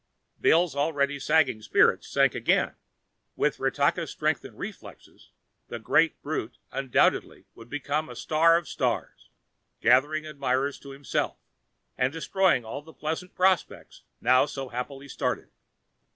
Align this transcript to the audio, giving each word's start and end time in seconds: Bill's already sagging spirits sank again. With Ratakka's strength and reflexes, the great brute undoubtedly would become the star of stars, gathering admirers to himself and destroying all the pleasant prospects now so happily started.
Bill's 0.39 0.75
already 0.75 1.19
sagging 1.19 1.61
spirits 1.61 2.07
sank 2.07 2.33
again. 2.33 2.73
With 3.35 3.59
Ratakka's 3.59 4.09
strength 4.09 4.43
and 4.43 4.57
reflexes, 4.57 5.29
the 5.67 5.77
great 5.77 6.19
brute 6.23 6.57
undoubtedly 6.71 7.45
would 7.53 7.69
become 7.69 8.07
the 8.07 8.15
star 8.15 8.57
of 8.57 8.67
stars, 8.67 9.29
gathering 9.79 10.25
admirers 10.25 10.79
to 10.79 10.89
himself 10.89 11.37
and 11.99 12.11
destroying 12.11 12.65
all 12.65 12.81
the 12.81 12.93
pleasant 12.93 13.35
prospects 13.35 14.01
now 14.19 14.47
so 14.47 14.69
happily 14.69 15.07
started. 15.07 15.51